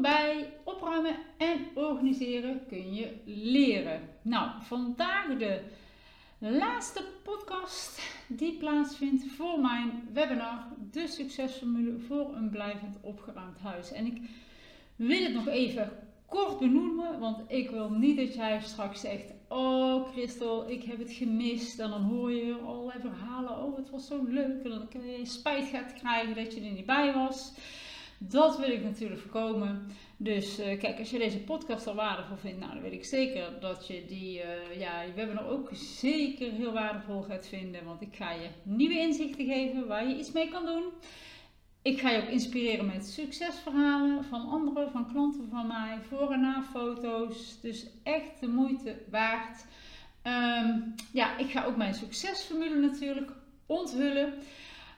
[0.00, 4.00] Bij Opruimen en Organiseren kun je leren.
[4.22, 5.60] Nou, vandaag de
[6.38, 13.92] laatste podcast die plaatsvindt voor mijn webinar De Succesformule voor een blijvend opgeruimd huis.
[13.92, 14.20] En ik
[14.96, 15.92] wil het nog even
[16.26, 21.12] kort benoemen, want ik wil niet dat jij straks zegt: Oh, Christel, ik heb het
[21.12, 21.78] gemist.
[21.78, 24.64] En dan hoor je allerlei verhalen: Oh, het was zo leuk.
[24.64, 24.88] En dan
[25.18, 27.52] je spijt gaat krijgen dat je er niet bij was.
[28.28, 29.86] Dat wil ik natuurlijk voorkomen.
[30.16, 33.60] Dus uh, kijk, als je deze podcast al waardevol vindt, nou dan weet ik zeker
[33.60, 37.84] dat je die, uh, ja, je webinar ook zeker heel waardevol gaat vinden.
[37.84, 40.84] Want ik ga je nieuwe inzichten geven waar je iets mee kan doen.
[41.82, 46.40] Ik ga je ook inspireren met succesverhalen van anderen, van klanten van mij, voor en
[46.40, 47.60] na foto's.
[47.60, 49.64] Dus echt de moeite waard.
[50.22, 53.30] Um, ja, ik ga ook mijn succesformule natuurlijk
[53.66, 54.34] onthullen.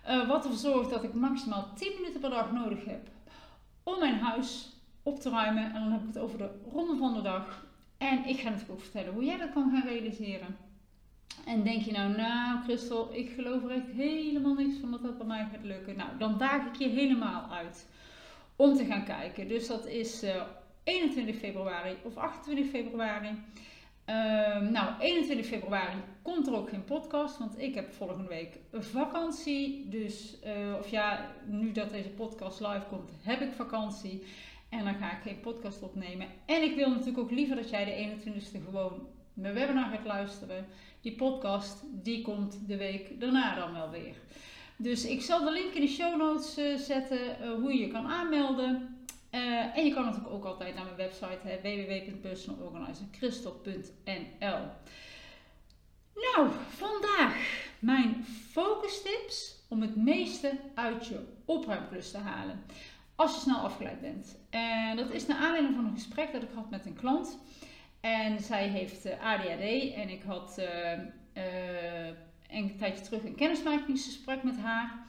[0.08, 3.12] Uh, wat ervoor zorgt dat ik maximaal 10 minuten per dag nodig heb
[3.84, 5.74] om mijn huis op te ruimen.
[5.74, 7.66] En dan heb ik het over de ronde van de dag.
[7.98, 10.56] En ik ga natuurlijk ook vertellen hoe jij dat kan gaan realiseren.
[11.46, 15.18] En denk je nou, nou Christel, ik geloof er echt helemaal niks van dat dat
[15.18, 15.96] bij mij gaat lukken.
[15.96, 17.86] Nou, dan daag ik je helemaal uit
[18.56, 19.48] om te gaan kijken.
[19.48, 20.42] Dus dat is uh,
[20.84, 23.28] 21 februari of 28 februari.
[24.08, 29.88] Uh, nou, 21 februari komt er ook geen podcast, want ik heb volgende week vakantie.
[29.88, 34.22] Dus, uh, of ja, nu dat deze podcast live komt, heb ik vakantie.
[34.68, 36.26] En dan ga ik geen podcast opnemen.
[36.46, 40.66] En ik wil natuurlijk ook liever dat jij de 21ste gewoon mijn webinar gaat luisteren.
[41.00, 44.16] Die podcast, die komt de week daarna dan wel weer.
[44.76, 47.88] Dus ik zal de link in de show notes uh, zetten uh, hoe je je
[47.88, 48.88] kan aanmelden.
[49.74, 54.62] En je kan natuurlijk ook altijd naar mijn website www.personalorganizerchrystal.nl
[56.14, 62.62] Nou, vandaag mijn focus tips om het meeste uit je opruimklus te halen.
[63.14, 64.38] Als je snel afgeleid bent.
[64.50, 67.38] En dat is naar aanleiding van een gesprek dat ik had met een klant.
[68.00, 71.44] En zij heeft uh, ADHD en ik had uh,
[72.50, 75.06] een tijdje terug een kennismakingsgesprek met haar.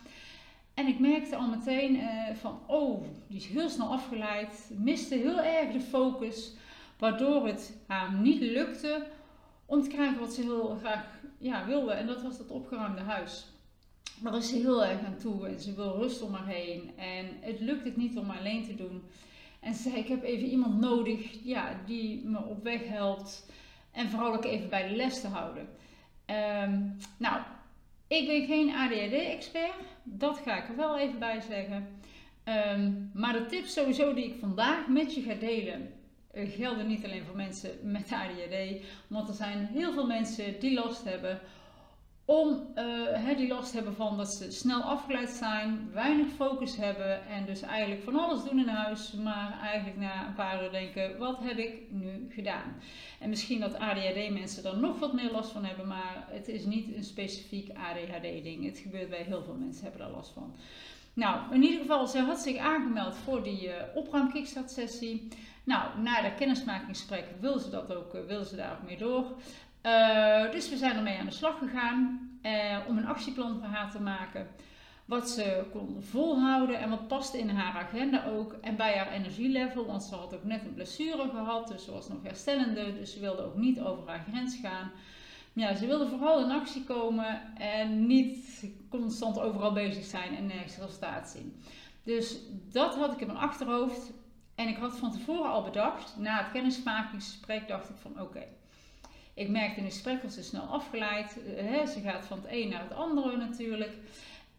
[0.74, 2.02] En ik merkte al meteen
[2.36, 6.54] van, oh, die is heel snel afgeleid, miste heel erg de focus,
[6.98, 9.08] waardoor het haar niet lukte
[9.66, 11.06] om te krijgen wat ze heel graag
[11.38, 11.92] ja, wilde.
[11.92, 13.46] En dat was dat opgeruimde huis.
[14.20, 16.92] Daar is ze heel erg aan toe en ze wil rust om haar heen.
[16.98, 19.04] En het lukt het niet om alleen te doen.
[19.60, 23.52] En ze zei, ik heb even iemand nodig ja, die me op weg helpt.
[23.92, 25.68] En vooral ook even bij de les te houden.
[26.64, 27.42] Um, nou,
[28.08, 29.74] ik ben geen ADHD-expert.
[30.04, 31.88] Dat ga ik er wel even bij zeggen.
[32.44, 35.94] Um, maar de tips sowieso die ik vandaag met je ga delen...
[36.36, 38.86] Uh, gelden niet alleen voor mensen met ADHD.
[39.08, 41.40] Want er zijn heel veel mensen die last hebben
[42.26, 47.46] om uh, die last hebben van dat ze snel afgeleid zijn, weinig focus hebben en
[47.46, 51.40] dus eigenlijk van alles doen in huis, maar eigenlijk na een paar uur denken: wat
[51.40, 52.76] heb ik nu gedaan?
[53.20, 56.96] En misschien dat ADHD-mensen er nog wat meer last van hebben, maar het is niet
[56.96, 58.66] een specifiek ADHD-ding.
[58.66, 60.56] Het gebeurt bij heel veel mensen, hebben daar last van.
[61.16, 65.28] Nou, in ieder geval, ze had zich aangemeld voor die uh, opruim kickstart sessie.
[65.64, 69.26] Nou, na dat kennismakingsgesprek wil ze dat ook, uh, wil ze daar ook mee door.
[69.84, 72.30] Uh, dus we zijn ermee aan de slag gegaan
[72.88, 74.48] om een actieplan voor haar te maken.
[75.06, 78.56] Wat ze kon volhouden en wat paste in haar agenda ook.
[78.62, 82.08] En bij haar energielevel, want ze had ook net een blessure gehad, dus ze was
[82.08, 82.94] nog herstellende.
[82.94, 84.92] Dus ze wilde ook niet over haar grens gaan.
[85.56, 90.78] Ja, ze wilde vooral in actie komen en niet constant overal bezig zijn en nergens
[90.78, 91.62] resultaat zien.
[92.04, 92.38] Dus
[92.72, 94.12] dat had ik in mijn achterhoofd.
[94.56, 98.44] En ik had van tevoren al bedacht, na het kennismakingsgesprek, dacht ik van oké.
[99.34, 101.40] Ik merkte in het gesprek dat ze snel afgeleid.
[101.48, 103.92] Uh, ze gaat van het een naar het andere natuurlijk.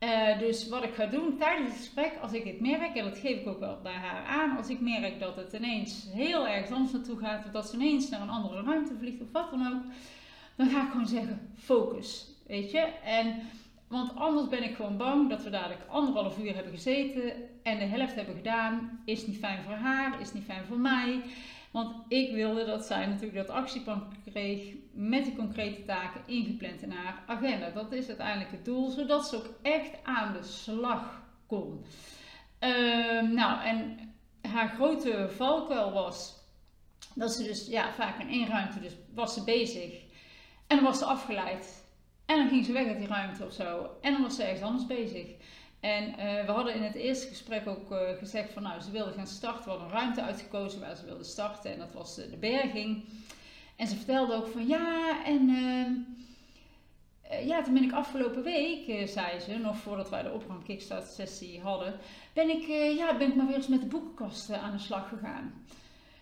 [0.01, 3.19] Uh, dus wat ik ga doen tijdens het gesprek, als ik het merk, en dat
[3.19, 6.71] geef ik ook wel bij haar aan, als ik merk dat het ineens heel erg
[6.71, 9.67] anders naartoe gaat, of dat ze ineens naar een andere ruimte vliegt of wat dan
[9.67, 9.83] ook,
[10.57, 12.27] dan ga ik gewoon zeggen: focus.
[12.47, 12.79] Weet je?
[13.05, 13.43] En,
[13.89, 17.85] want anders ben ik gewoon bang dat we dadelijk anderhalf uur hebben gezeten en de
[17.85, 19.03] helft hebben gedaan.
[19.05, 21.23] Is niet fijn voor haar, is niet fijn voor mij.
[21.71, 26.91] Want ik wilde dat zij natuurlijk dat actieplan kreeg met die concrete taken ingepland in
[26.91, 27.71] haar agenda.
[27.71, 31.85] Dat is uiteindelijk het doel, zodat ze ook echt aan de slag kon.
[32.61, 33.99] Uh, nou, en
[34.41, 36.35] haar grote valkuil was
[37.15, 40.06] dat ze dus ja, vaak in één ruimte dus was ze bezig.
[40.67, 41.85] En dan was ze afgeleid.
[42.27, 43.91] En dan ging ze weg uit die ruimte of zo.
[44.01, 45.27] En dan was ze ergens anders bezig.
[45.81, 49.13] En uh, we hadden in het eerste gesprek ook uh, gezegd van nou, ze wilde
[49.13, 49.65] gaan starten.
[49.65, 53.05] We hadden een ruimte uitgekozen waar ze wilde starten en dat was de berging.
[53.77, 55.51] En ze vertelde ook van ja, en
[57.23, 61.07] eh, ja, toen ben ik afgelopen week, zei ze, nog voordat wij de opruim kickstart
[61.09, 61.95] sessie hadden,
[62.33, 62.67] ben ik,
[62.97, 65.65] ja, ben ik maar weer eens met de boekenkast aan de slag gegaan.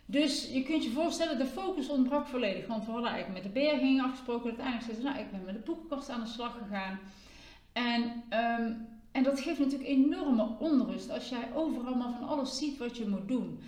[0.07, 2.67] Dus je kunt je voorstellen, de focus ontbrak volledig.
[2.67, 4.47] Want we hadden eigenlijk met de berging afgesproken.
[4.47, 6.99] Uiteindelijk zei ze, nou, ik ben met de boekenkast aan de slag gegaan.
[7.73, 12.79] En, um, en dat geeft natuurlijk enorme onrust als jij overal maar van alles ziet
[12.79, 13.61] wat je moet doen.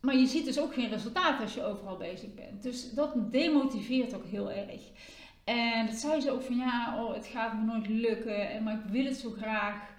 [0.00, 2.62] Maar je ziet dus ook geen resultaat als je overal bezig bent.
[2.62, 4.80] Dus dat demotiveert ook heel erg.
[5.44, 8.90] En dat zei ze ook van ja, oh, het gaat me nooit lukken, maar ik
[8.90, 9.90] wil het zo graag.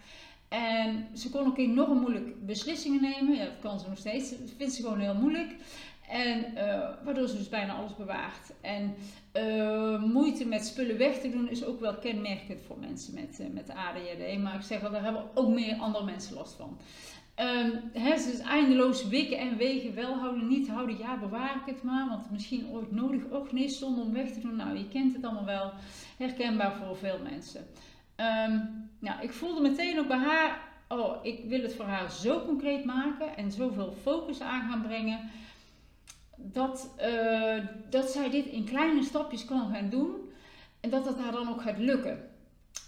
[0.53, 3.35] En ze kon ook enorm moeilijk beslissingen nemen.
[3.35, 4.29] Ja, dat kan ze nog steeds.
[4.29, 5.55] Dat vindt ze gewoon heel moeilijk.
[6.09, 8.53] En uh, waardoor ze dus bijna alles bewaart.
[8.61, 8.95] En
[9.33, 13.47] uh, moeite met spullen weg te doen is ook wel kenmerkend voor mensen met, uh,
[13.53, 14.41] met ADHD.
[14.41, 16.77] Maar ik zeg wel, daar hebben ook meer andere mensen last van.
[17.37, 22.09] Um, dus eindeloos wikken en wegen, wel houden, niet houden, ja bewaar ik het maar,
[22.09, 24.55] want misschien ooit nodig, ook nee, zonder om weg te doen.
[24.55, 25.71] Nou, je kent het allemaal wel,
[26.17, 27.65] herkenbaar voor veel mensen.
[28.17, 32.45] Um, nou, ik voelde meteen ook bij haar, oh, ik wil het voor haar zo
[32.45, 35.29] concreet maken en zoveel focus aan gaan brengen,
[36.35, 40.15] dat, uh, dat zij dit in kleine stapjes kan gaan doen
[40.79, 42.29] en dat het haar dan ook gaat lukken.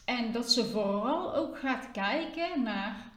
[0.06, 3.12] En dat ze vooral ook gaat kijken naar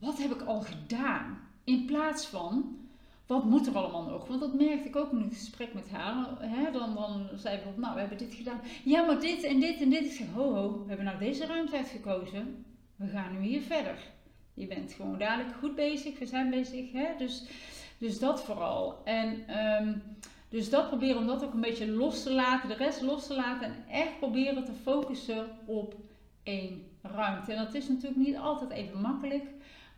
[0.00, 1.38] wat heb ik al gedaan?
[1.64, 2.78] In plaats van,
[3.26, 4.26] wat moet er allemaal nog?
[4.26, 6.26] Want dat merkte ik ook in het gesprek met haar.
[6.38, 6.70] Hè?
[6.70, 8.60] Dan, dan zei bijvoorbeeld, nou, we hebben dit gedaan.
[8.84, 10.04] Ja, maar dit en dit en dit.
[10.04, 12.64] Ik zeg, ho, ho, we hebben nou deze ruimte uitgekozen.
[12.96, 13.96] We gaan nu hier verder.
[14.54, 16.18] Je bent gewoon dadelijk goed bezig.
[16.18, 16.92] We zijn bezig.
[16.92, 17.06] Hè?
[17.18, 17.44] Dus,
[17.98, 19.02] dus dat vooral.
[19.04, 20.02] En um,
[20.48, 22.68] dus dat proberen om dat ook een beetje los te laten.
[22.68, 23.66] De rest los te laten.
[23.66, 25.94] En echt proberen te focussen op
[26.42, 27.52] één ruimte.
[27.52, 29.44] En dat is natuurlijk niet altijd even makkelijk.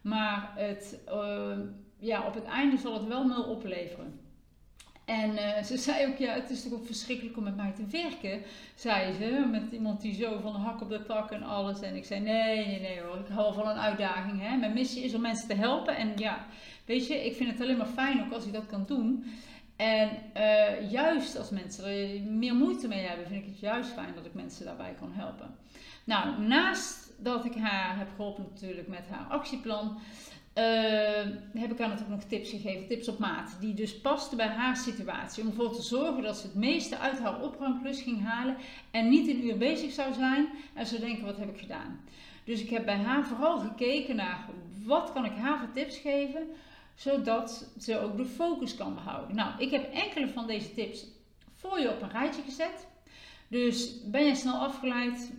[0.01, 1.59] Maar het, uh,
[1.99, 4.21] ja, op het einde zal het wel nul opleveren.
[5.05, 7.87] En uh, ze zei ook, ja, het is toch ook verschrikkelijk om met mij te
[7.87, 8.43] werken,
[8.75, 9.47] zei ze.
[9.51, 11.81] Met iemand die zo van de hak op de tak en alles.
[11.81, 14.41] En ik zei, nee, nee, nee hoor, ik hou van een uitdaging.
[14.41, 14.57] Hè.
[14.57, 15.97] Mijn missie is om mensen te helpen.
[15.97, 16.47] En ja,
[16.85, 19.25] weet je, ik vind het alleen maar fijn ook als ik dat kan doen.
[19.77, 24.15] En uh, juist als mensen er meer moeite mee hebben, vind ik het juist fijn
[24.15, 25.55] dat ik mensen daarbij kan helpen.
[26.05, 29.99] Nou, naast dat ik haar heb geholpen natuurlijk met haar actieplan,
[30.55, 30.65] uh,
[31.61, 34.77] heb ik haar natuurlijk nog tips gegeven, tips op maat, die dus pasten bij haar
[34.77, 35.43] situatie.
[35.43, 38.57] Om ervoor te zorgen dat ze het meeste uit haar opruimklus ging halen
[38.91, 42.01] en niet een uur bezig zou zijn en zou denken, wat heb ik gedaan?
[42.45, 44.49] Dus ik heb bij haar vooral gekeken naar
[44.85, 46.47] wat kan ik haar voor tips geven,
[46.95, 49.37] zodat ze ook de focus kan behouden.
[49.37, 51.07] Nou, ik heb enkele van deze tips
[51.55, 52.87] voor je op een rijtje gezet.
[53.49, 55.33] Dus ben je snel afgeleid,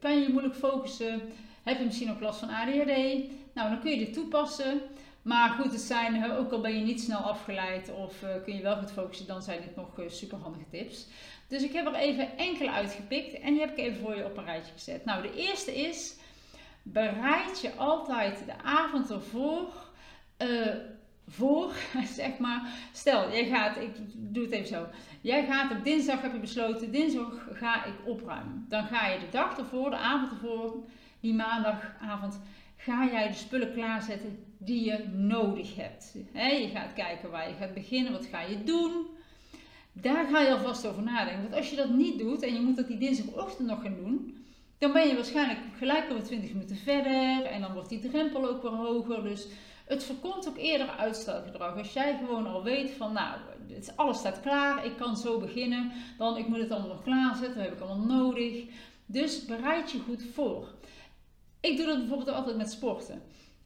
[0.00, 1.20] kan je moeilijk focussen,
[1.62, 3.24] heb je misschien ook last van ADHD,
[3.56, 4.80] nou dan kun je dit toepassen.
[5.22, 8.62] Maar goed, het zijn, ook al ben je niet snel afgeleid of uh, kun je
[8.62, 11.06] wel goed focussen, dan zijn dit nog uh, super handige tips.
[11.48, 14.36] Dus ik heb er even enkele uitgepikt en die heb ik even voor je op
[14.36, 15.04] een rijtje gezet.
[15.04, 16.16] Nou, de eerste is,
[16.82, 19.72] bereid je altijd de avond ervoor
[21.28, 21.72] voor,
[22.20, 22.68] zeg maar.
[22.92, 24.86] Stel, jij gaat, ik doe het even zo.
[25.20, 28.66] Jij gaat op dinsdag, heb je besloten, dinsdag ga ik opruimen.
[28.68, 30.74] Dan ga je de dag ervoor, de avond ervoor,
[31.20, 32.40] die maandagavond,
[32.86, 36.12] ga jij de spullen klaarzetten die je nodig hebt.
[36.32, 39.06] je gaat kijken waar je gaat beginnen, wat ga je doen.
[39.92, 41.42] Daar ga je alvast over nadenken.
[41.42, 44.44] Want als je dat niet doet en je moet dat die dinsdagochtend nog gaan doen,
[44.78, 48.62] dan ben je waarschijnlijk gelijk weer 20 minuten verder en dan wordt die drempel ook
[48.62, 49.22] weer hoger.
[49.22, 49.48] Dus
[49.86, 51.76] het voorkomt ook eerder uitstelgedrag.
[51.76, 53.38] Als jij gewoon al weet van, nou,
[53.96, 57.64] alles staat klaar, ik kan zo beginnen, dan ik moet het allemaal nog klaarzetten, dat
[57.64, 58.64] heb ik allemaal nodig.
[59.06, 60.74] Dus bereid je goed voor.
[61.66, 63.22] Ik doe dat bijvoorbeeld altijd met sporten.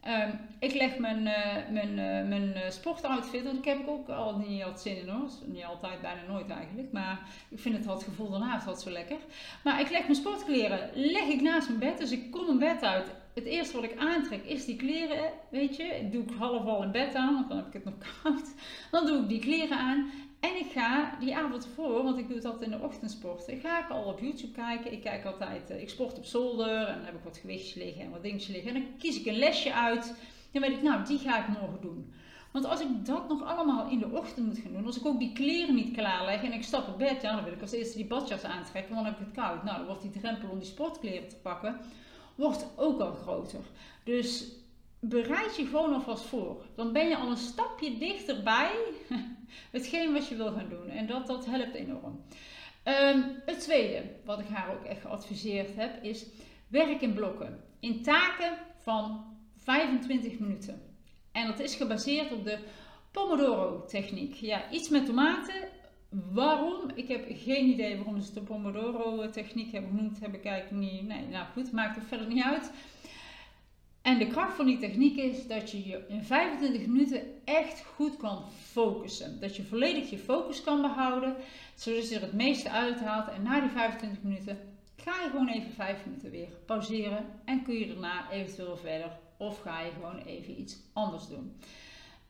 [0.07, 4.09] Um, ik leg mijn, uh, mijn, uh, mijn uh, sportoutfit, want ik heb ik ook
[4.09, 5.29] al niet altijd zin in hoor.
[5.45, 6.93] Niet altijd, bijna nooit eigenlijk.
[6.93, 9.17] Maar ik vind het wat gevoel daarnaast wat zo lekker.
[9.65, 11.99] Maar ik leg mijn sportkleren, leg ik naast mijn bed.
[11.99, 13.07] Dus ik kom mijn bed uit
[13.41, 16.09] het eerste wat ik aantrek is die kleren, weet je.
[16.11, 18.55] Doe ik half al in bed aan, want dan heb ik het nog koud.
[18.91, 22.37] Dan doe ik die kleren aan en ik ga die avond ervoor, want ik doe
[22.37, 24.93] het in de ochtendsporten, ga ik al op YouTube kijken.
[24.93, 28.05] Ik kijk altijd, eh, ik sport op zolder en dan heb ik wat gewichtjes liggen
[28.05, 28.75] en wat dingetjes liggen.
[28.75, 30.15] En dan kies ik een lesje uit.
[30.53, 32.13] Dan weet ik, nou, die ga ik morgen doen.
[32.53, 35.19] Want als ik dat nog allemaal in de ochtend moet gaan doen, als ik ook
[35.19, 37.97] die kleren niet klaarleg en ik stap op bed, ja, dan wil ik als eerste
[37.97, 39.65] die badjas aantrekken, want dan heb ik het koud.
[39.65, 41.81] Nou, dan wordt die drempel om die sportkleren te pakken
[42.41, 43.61] wordt ook al groter.
[44.05, 44.45] Dus
[45.01, 46.65] bereid je gewoon alvast voor.
[46.75, 48.73] Dan ben je al een stapje dichterbij
[49.77, 50.89] hetgeen wat je wil gaan doen.
[50.89, 52.25] En dat, dat helpt enorm.
[52.85, 56.27] Um, het tweede, wat ik haar ook echt geadviseerd heb, is
[56.69, 57.65] werk in blokken.
[57.81, 59.25] In taken van
[59.57, 60.83] 25 minuten.
[61.33, 62.59] En dat is gebaseerd op de
[63.11, 64.35] Pomodoro-techniek.
[64.35, 65.69] Ja, iets met tomaten,
[66.11, 66.91] Waarom?
[66.95, 70.21] Ik heb geen idee waarom ze de Pomodoro-techniek hebben genoemd.
[70.21, 71.07] Heb ik eigenlijk niet.
[71.07, 72.73] Nee, nou goed, maakt er verder niet uit.
[74.03, 78.17] En de kracht van die techniek is dat je je in 25 minuten echt goed
[78.17, 79.41] kan focussen.
[79.41, 81.37] Dat je volledig je focus kan behouden,
[81.75, 83.29] zodat je er het meeste uithaalt.
[83.29, 84.59] En na die 25 minuten
[84.97, 89.19] ga je gewoon even 5 minuten weer pauzeren en kun je daarna eventueel verder.
[89.37, 91.57] Of ga je gewoon even iets anders doen.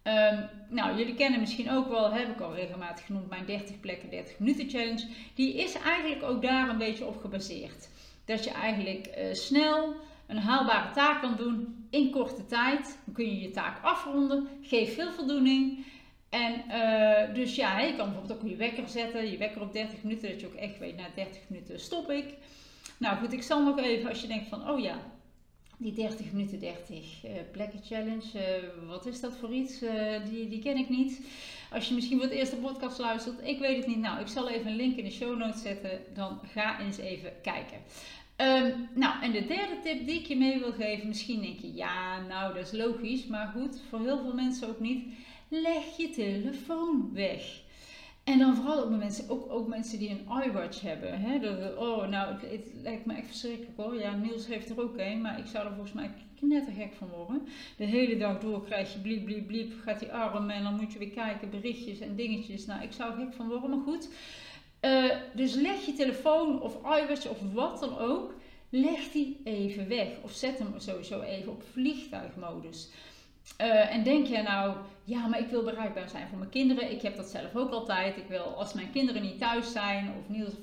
[0.04, 4.10] Um, nou, jullie kennen misschien ook wel, heb ik al regelmatig genoemd, mijn 30 plekken
[4.10, 5.08] 30 minuten challenge.
[5.34, 7.88] Die is eigenlijk ook daar een beetje op gebaseerd.
[8.24, 9.94] Dat je eigenlijk uh, snel
[10.26, 12.98] een haalbare taak kan doen in korte tijd.
[13.04, 15.84] Dan kun je je taak afronden, geeft veel voldoening.
[16.28, 20.02] En uh, dus ja, je kan bijvoorbeeld ook je wekker zetten, je wekker op 30
[20.02, 22.34] minuten, dat je ook echt weet, na 30 minuten stop ik.
[22.98, 24.98] Nou goed, ik zal nog even, als je denkt van, oh ja,
[25.80, 29.82] die 30 minuten 30 uh, plekken challenge, uh, wat is dat voor iets?
[29.82, 29.90] Uh,
[30.30, 31.20] die, die ken ik niet.
[31.72, 33.98] Als je misschien voor het eerste podcast luistert, ik weet het niet.
[33.98, 37.32] Nou, ik zal even een link in de show notes zetten, dan ga eens even
[37.42, 37.78] kijken.
[38.36, 41.74] Um, nou, en de derde tip die ik je mee wil geven, misschien denk je,
[41.74, 45.04] ja, nou, dat is logisch, maar goed, voor heel veel mensen ook niet.
[45.48, 47.60] Leg je telefoon weg.
[48.30, 51.20] En dan vooral ook mensen, ook, ook mensen die een iWatch hebben.
[51.20, 51.38] Hè?
[51.38, 53.94] Dat, oh, nou, het, lijkt me echt verschrikkelijk hoor.
[53.94, 57.46] Ja, Niels heeft er ook een, maar ik zou er volgens mij knettergek van worden.
[57.76, 60.92] De hele dag door krijg je bliep, bliep, bliep, gaat die arm en dan moet
[60.92, 62.66] je weer kijken, berichtjes en dingetjes.
[62.66, 64.08] Nou, ik zou er gek van worden, maar goed.
[64.80, 68.34] Uh, dus leg je telefoon of iWatch of wat dan ook,
[68.68, 70.08] leg die even weg.
[70.22, 72.90] Of zet hem sowieso even op vliegtuigmodus.
[73.60, 76.90] Uh, en denk je nou, ja, maar ik wil bereikbaar zijn voor mijn kinderen.
[76.90, 78.16] Ik heb dat zelf ook altijd.
[78.16, 80.58] Ik wil, als mijn kinderen niet thuis zijn of niet,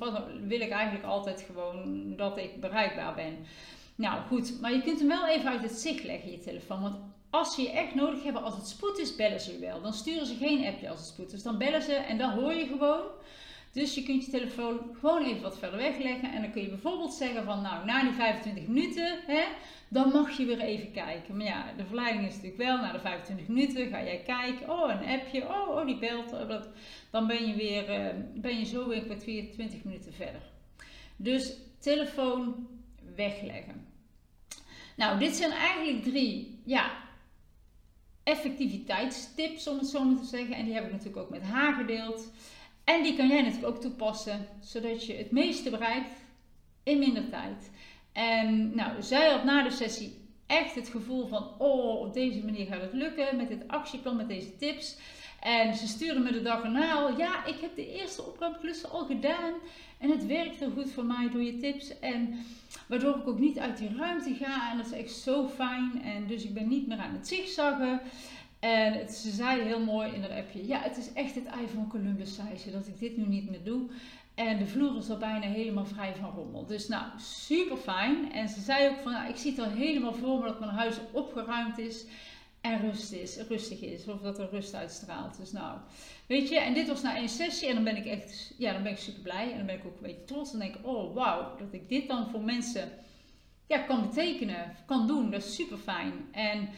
[0.47, 3.37] wil ik eigenlijk altijd gewoon dat ik bereikbaar ben.
[3.95, 6.81] Nou goed, maar je kunt hem wel even uit het zicht leggen, je telefoon.
[6.81, 6.95] Want
[7.29, 9.81] als ze je echt nodig hebben, als het spoed is, bellen ze je wel.
[9.81, 11.43] Dan sturen ze geen appje als het spoed is.
[11.43, 13.01] Dan bellen ze en dan hoor je gewoon.
[13.77, 16.31] Dus je kunt je telefoon gewoon even wat verder wegleggen.
[16.31, 19.43] En dan kun je bijvoorbeeld zeggen van nou, na die 25 minuten, hè,
[19.87, 21.37] dan mag je weer even kijken.
[21.37, 24.69] Maar ja, de verleiding is natuurlijk wel, na de 25 minuten ga jij kijken.
[24.69, 25.43] Oh, een appje.
[25.43, 26.33] Oh, oh die belt.
[26.33, 26.61] Oh,
[27.11, 30.41] dan ben je, weer, uh, ben je zo weer een kwartier, 20 minuten verder.
[31.15, 32.67] Dus telefoon
[33.15, 33.87] wegleggen.
[34.95, 36.91] Nou, dit zijn eigenlijk drie ja,
[38.23, 40.55] effectiviteitstips, om het zo maar te zeggen.
[40.55, 42.31] En die heb ik natuurlijk ook met haar gedeeld.
[42.87, 46.11] En die kan jij natuurlijk ook toepassen, zodat je het meeste bereikt
[46.83, 47.71] in minder tijd.
[48.11, 52.65] En nou, zij had na de sessie echt het gevoel van, oh, op deze manier
[52.65, 54.97] gaat het lukken met dit actieplan, met deze tips.
[55.39, 59.05] En ze stuurde me de dag erna al, ja, ik heb de eerste opruimklussen al
[59.05, 59.53] gedaan
[59.99, 61.99] en het werkt heel goed voor mij door je tips.
[61.99, 62.45] En
[62.87, 66.01] waardoor ik ook niet uit die ruimte ga en dat is echt zo fijn.
[66.03, 68.01] En dus ik ben niet meer aan het zigzaggen.
[68.59, 71.67] En het, ze zei heel mooi in haar appje, ja, het is echt het ei
[71.67, 73.89] van Columbus, zei ze, dat ik dit nu niet meer doe.
[74.35, 76.65] En de vloer is al bijna helemaal vrij van rommel.
[76.65, 78.31] Dus nou, super fijn.
[78.31, 80.71] En ze zei ook van, nou, ik zie het al helemaal voor me dat mijn
[80.71, 82.05] huis opgeruimd is
[82.61, 84.07] en rust is, rustig is.
[84.07, 85.37] Of dat er rust uitstraalt.
[85.37, 85.77] Dus nou,
[86.27, 88.83] weet je, en dit was na één sessie en dan ben ik echt, ja, dan
[88.83, 89.51] ben ik super blij.
[89.51, 91.89] En dan ben ik ook een beetje trots en denk ik, oh wauw, dat ik
[91.89, 92.89] dit dan voor mensen
[93.67, 95.31] ja, kan betekenen, kan doen.
[95.31, 96.13] Dat is super fijn.
[96.31, 96.69] En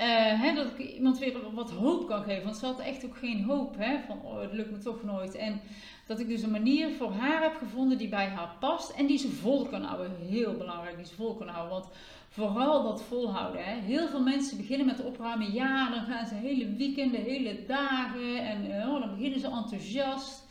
[0.00, 2.44] uh, hè, dat ik iemand weer wat hoop kan geven.
[2.44, 3.76] Want ze had echt ook geen hoop.
[3.78, 5.34] Hè, van oh, het lukt me toch nooit.
[5.34, 5.60] En
[6.06, 8.90] dat ik dus een manier voor haar heb gevonden die bij haar past.
[8.90, 10.16] En die ze vol kan houden.
[10.28, 11.72] Heel belangrijk, die ze vol kan houden.
[11.72, 11.88] Want
[12.28, 13.64] vooral dat volhouden.
[13.64, 13.80] Hè.
[13.80, 15.52] Heel veel mensen beginnen met opruimen.
[15.52, 18.46] Ja, dan gaan ze hele weekenden, hele dagen.
[18.46, 20.43] En uh, dan beginnen ze enthousiast.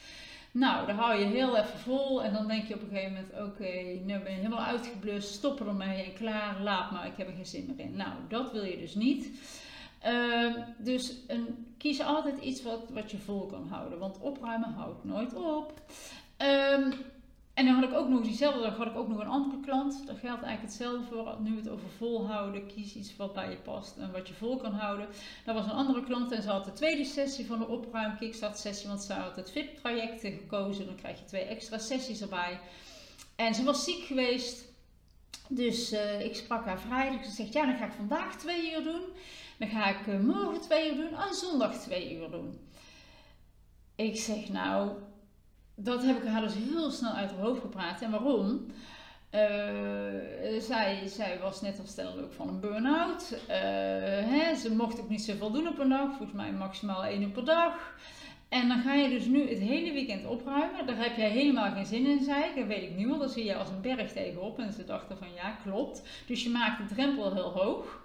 [0.53, 3.51] Nou, dan hou je heel even vol en dan denk je op een gegeven moment:
[3.51, 3.71] oké,
[4.05, 7.45] nu ben je helemaal uitgeblust, stop ermee en klaar, laat maar, ik heb er geen
[7.45, 7.95] zin meer in.
[7.95, 9.31] Nou, dat wil je dus niet.
[10.05, 15.03] Uh, dus een, kies altijd iets wat, wat je vol kan houden, want opruimen houdt
[15.03, 15.81] nooit op.
[16.37, 16.93] Um,
[17.53, 20.07] en dan had ik ook nog diezelfde dag had ik ook nog een andere klant.
[20.07, 21.35] Daar geldt eigenlijk hetzelfde voor.
[21.39, 24.73] Nu het over volhouden, kies iets wat bij je past en wat je vol kan
[24.73, 25.07] houden.
[25.45, 28.57] Dat was een andere klant en ze had de tweede sessie van de opruim kickstart
[28.57, 30.85] sessie, want ze had het VIP traject gekozen.
[30.85, 32.59] Dan krijg je twee extra sessies erbij.
[33.35, 34.71] En ze was ziek geweest.
[35.47, 37.25] Dus uh, ik sprak haar vrijdag.
[37.25, 39.03] Ze zegt, ja dan ga ik vandaag twee uur doen.
[39.57, 42.59] Dan ga ik uh, morgen twee uur doen en zondag twee uur doen.
[43.95, 44.91] Ik zeg nou,
[45.75, 48.01] dat heb ik haar dus heel snel uit haar hoofd gepraat.
[48.01, 48.65] En waarom?
[49.31, 53.37] Uh, zij, zij was net herstellend ook van een burn-out.
[53.49, 56.07] Uh, ze mocht ook niet zoveel doen op een dag.
[56.07, 57.95] Volgens mij maximaal één uur per dag.
[58.49, 60.85] En dan ga je dus nu het hele weekend opruimen.
[60.85, 62.55] Daar heb jij helemaal geen zin in, zei ik.
[62.55, 63.17] Dat weet ik nu al.
[63.17, 64.59] Dat zie je als een berg tegenop.
[64.59, 66.01] En ze dachten van ja, klopt.
[66.27, 68.02] Dus je maakt de drempel heel hoog.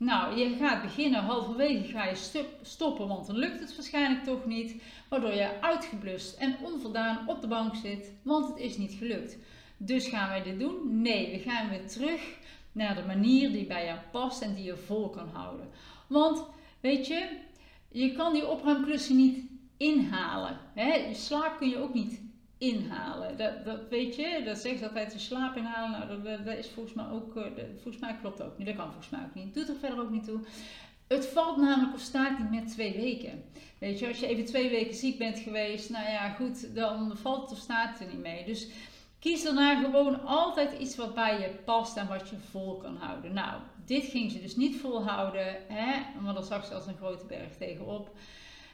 [0.00, 4.82] Nou, je gaat beginnen, halverwege ga je stoppen, want dan lukt het waarschijnlijk toch niet.
[5.08, 9.38] Waardoor je uitgeblust en onvoldaan op de bank zit, want het is niet gelukt.
[9.76, 11.00] Dus gaan wij dit doen?
[11.00, 12.20] Nee, we gaan weer terug
[12.72, 15.68] naar de manier die bij jou past en die je vol kan houden.
[16.06, 16.44] Want,
[16.80, 17.28] weet je,
[17.88, 19.44] je kan die opruimklussen niet
[19.76, 20.58] inhalen.
[20.74, 20.94] Hè?
[20.94, 22.20] Je slaap kun je ook niet
[22.60, 23.36] inhalen.
[23.36, 25.90] Dat, dat weet je, dat zegt altijd de slaap inhalen.
[25.90, 27.44] Nou, dat, dat, is volgens mij ook, uh,
[27.82, 28.66] volgens mij klopt dat ook niet.
[28.66, 29.54] Dat kan volgens mij ook niet.
[29.54, 30.40] Doet er verder ook niet toe.
[31.08, 33.44] Het valt namelijk of staat niet met twee weken.
[33.78, 37.42] Weet je, als je even twee weken ziek bent geweest, nou ja, goed, dan valt
[37.42, 38.44] het of staat het er niet mee.
[38.44, 38.68] Dus
[39.18, 43.32] kies daarna gewoon altijd iets wat bij je past en wat je vol kan houden.
[43.32, 47.26] Nou, dit ging ze dus niet volhouden, hè, want dan zag ze als een grote
[47.26, 48.10] berg tegenop.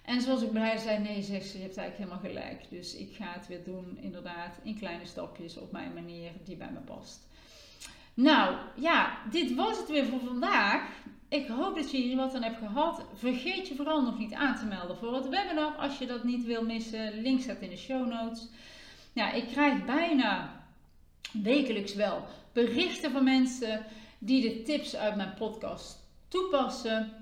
[0.06, 2.70] En zoals ik bij zei, nee, zegt ze, je hebt eigenlijk helemaal gelijk.
[2.70, 6.70] Dus ik ga het weer doen, inderdaad, in kleine stapjes op mijn manier die bij
[6.72, 7.28] me past.
[8.14, 10.88] Nou, ja, dit was het weer voor vandaag.
[11.28, 13.04] Ik hoop dat je hier wat aan hebt gehad.
[13.14, 16.44] Vergeet je vooral nog niet aan te melden voor het webinar als je dat niet
[16.44, 17.20] wil missen.
[17.20, 18.48] Link staat in de show notes.
[19.12, 20.64] Ja, ik krijg bijna
[21.32, 23.84] wekelijks wel berichten van mensen
[24.18, 25.98] die de tips uit mijn podcast
[26.28, 27.12] toepassen.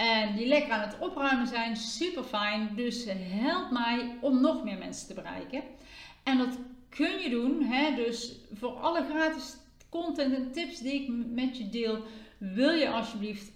[0.00, 2.72] En die lekker aan het opruimen zijn, super fijn.
[2.74, 5.62] Dus help mij om nog meer mensen te bereiken.
[6.22, 7.62] En dat kun je doen.
[7.62, 7.94] Hè?
[7.94, 9.56] Dus voor alle gratis
[9.88, 12.02] content en tips die ik met je deel,
[12.38, 13.52] wil je alsjeblieft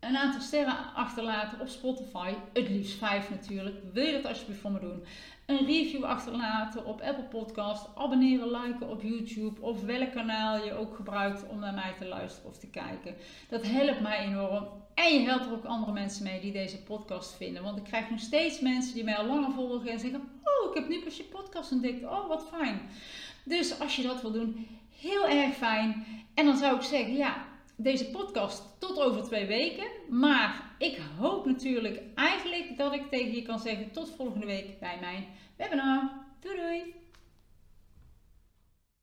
[0.00, 2.34] een aantal sterren achterlaten op Spotify.
[2.52, 3.76] Het liefst vijf natuurlijk.
[3.92, 5.04] Wil je dat alsjeblieft voor me doen?
[5.46, 7.88] Een review achterlaten op Apple Podcast.
[7.94, 9.60] Abonneren, liken op YouTube.
[9.60, 13.14] Of welk kanaal je ook gebruikt om naar mij te luisteren of te kijken.
[13.48, 14.68] Dat helpt mij enorm.
[14.94, 17.62] En je helpt er ook andere mensen mee die deze podcast vinden.
[17.62, 20.74] Want ik krijg nog steeds mensen die mij al langer volgen en zeggen: Oh, ik
[20.74, 22.04] heb nu pas je podcast ontdekt.
[22.04, 22.80] Oh, wat fijn.
[23.44, 24.66] Dus als je dat wil doen,
[24.98, 26.06] heel erg fijn.
[26.34, 27.44] En dan zou ik zeggen: Ja,
[27.82, 29.86] deze podcast tot over twee weken.
[30.08, 34.98] Maar ik hoop natuurlijk eigenlijk dat ik tegen je kan zeggen: Tot volgende week bij
[35.00, 36.12] mijn webinar.
[36.40, 36.99] Doei doei!